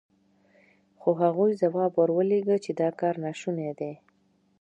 [0.99, 3.93] خو هغوی ځواب ور ولېږه چې دا کار ناشونی دی.